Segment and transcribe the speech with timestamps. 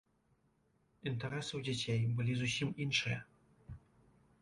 [1.11, 3.19] Інтарэсы ў дзяцей былі зусім іншыя.